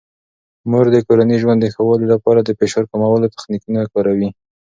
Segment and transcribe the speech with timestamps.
[0.69, 4.29] مور د کورني ژوند د ښه والي لپاره د فشار کمولو تخنیکونه کاروي.